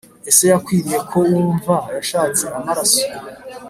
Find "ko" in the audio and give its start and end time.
1.09-1.17